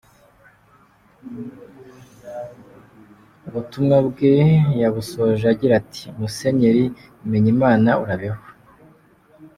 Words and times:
"Ubutumwa 3.47 3.97
bwe 4.07 4.33
yabusoje 4.81 5.43
agira 5.53 5.73
ati" 5.81 6.03
Musenyeri 6.19 6.85
Bimenyimana 7.19 7.91
urabeho. 8.03 8.41